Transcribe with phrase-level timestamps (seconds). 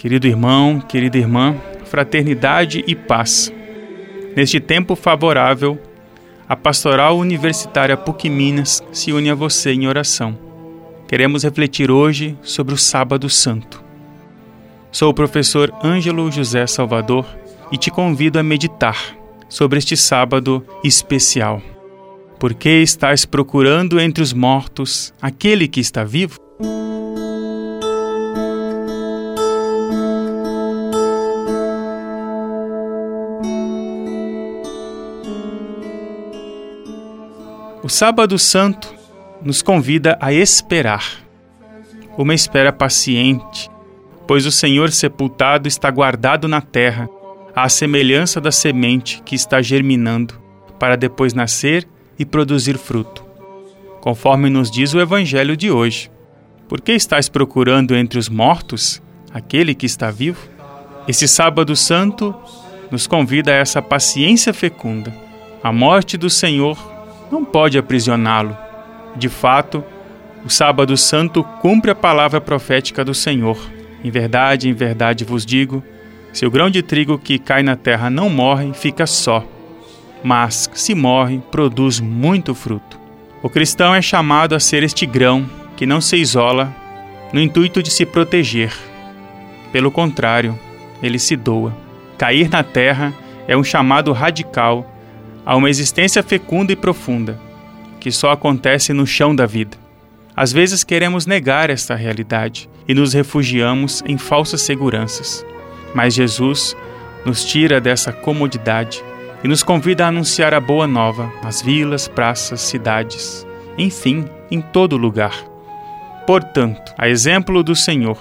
[0.00, 3.52] Querido irmão, querida irmã, fraternidade e paz.
[4.34, 5.78] Neste tempo favorável,
[6.48, 10.38] a Pastoral Universitária PUC Minas se une a você em oração.
[11.06, 13.84] Queremos refletir hoje sobre o Sábado Santo.
[14.90, 17.26] Sou o professor Ângelo José Salvador
[17.70, 18.96] e te convido a meditar
[19.50, 21.60] sobre este sábado especial.
[22.38, 26.49] Por que estás procurando entre os mortos aquele que está vivo?
[37.90, 38.94] Sábado Santo
[39.42, 41.04] nos convida a esperar.
[42.16, 43.68] Uma espera paciente,
[44.28, 47.08] pois o Senhor sepultado está guardado na terra,
[47.54, 50.40] à semelhança da semente que está germinando,
[50.78, 53.24] para depois nascer e produzir fruto.
[54.00, 56.12] Conforme nos diz o Evangelho de hoje.
[56.68, 59.02] Por que estás procurando entre os mortos
[59.34, 60.48] aquele que está vivo?
[61.08, 62.32] Esse Sábado Santo
[62.88, 65.12] nos convida a essa paciência fecunda.
[65.60, 66.89] A morte do Senhor
[67.30, 68.56] não pode aprisioná-lo.
[69.16, 69.84] De fato,
[70.44, 73.58] o Sábado Santo cumpre a palavra profética do Senhor.
[74.02, 75.82] Em verdade, em verdade vos digo:
[76.32, 79.44] se o grão de trigo que cai na terra não morre, fica só.
[80.22, 82.98] Mas, se morre, produz muito fruto.
[83.42, 86.74] O cristão é chamado a ser este grão que não se isola
[87.32, 88.72] no intuito de se proteger.
[89.72, 90.58] Pelo contrário,
[91.02, 91.74] ele se doa.
[92.18, 93.14] Cair na terra
[93.48, 94.86] é um chamado radical
[95.50, 97.36] a uma existência fecunda e profunda,
[97.98, 99.76] que só acontece no chão da vida.
[100.36, 105.44] Às vezes queremos negar esta realidade e nos refugiamos em falsas seguranças.
[105.92, 106.76] Mas Jesus
[107.26, 109.02] nos tira dessa comodidade
[109.42, 113.44] e nos convida a anunciar a boa nova nas vilas, praças, cidades,
[113.76, 115.34] enfim, em todo lugar.
[116.28, 118.18] Portanto, a exemplo do Senhor,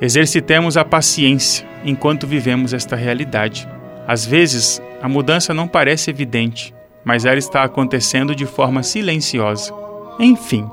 [0.00, 3.68] exercitemos a paciência enquanto vivemos esta realidade.
[4.08, 6.74] Às vezes, a mudança não parece evidente,
[7.04, 9.70] mas ela está acontecendo de forma silenciosa.
[10.18, 10.66] Enfim,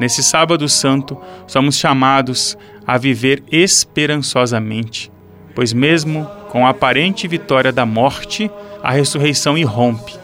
[0.00, 2.56] nesse Sábado Santo, somos chamados
[2.86, 5.12] a viver esperançosamente,
[5.54, 8.50] pois, mesmo com a aparente vitória da morte,
[8.82, 10.14] a ressurreição irrompe,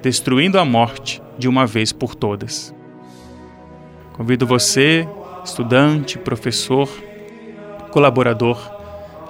[0.00, 2.74] destruindo a morte de uma vez por todas.
[4.14, 5.06] Convido você,
[5.44, 6.88] estudante, professor,
[7.90, 8.58] colaborador,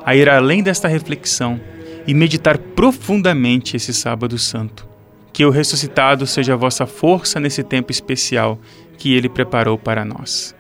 [0.07, 1.61] a ir além desta reflexão
[2.07, 4.89] e meditar profundamente esse Sábado Santo.
[5.33, 8.59] Que o ressuscitado seja a vossa força nesse tempo especial
[8.99, 10.55] que ele preparou para nós.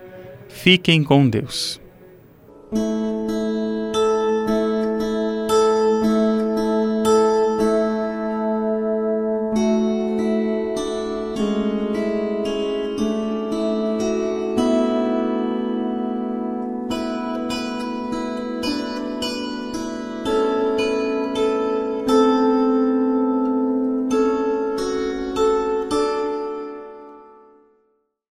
[0.49, 1.81] Fiquem com Deus.